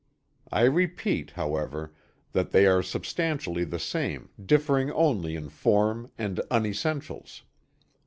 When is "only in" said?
4.91-5.49